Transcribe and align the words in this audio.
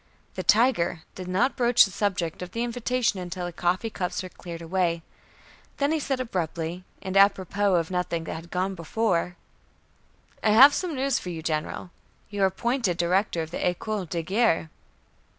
The 0.33 0.41
"Tiger" 0.41 1.03
did 1.13 1.27
not 1.27 1.55
broach 1.55 1.85
the 1.85 1.91
subject 1.91 2.41
of 2.41 2.53
the 2.53 2.63
invitation 2.63 3.19
until 3.19 3.45
the 3.45 3.53
coffee 3.53 3.91
cups 3.91 4.23
were 4.23 4.29
cleared 4.29 4.63
away. 4.63 5.03
Then 5.77 5.91
he 5.91 5.99
said 5.99 6.19
abruptly, 6.19 6.83
and 7.03 7.15
apropos 7.15 7.75
of 7.75 7.91
nothing 7.91 8.23
that 8.23 8.33
had 8.33 8.49
gone 8.49 8.73
before: 8.73 9.35
"I 10.41 10.53
have 10.53 10.73
some 10.73 10.95
news 10.95 11.19
for 11.19 11.29
you, 11.29 11.43
General. 11.43 11.91
You 12.31 12.41
are 12.41 12.45
appointed 12.47 12.97
Director 12.97 13.43
of 13.43 13.51
the 13.51 13.59
École 13.59 14.09
de 14.09 14.23
Guerre." 14.23 14.71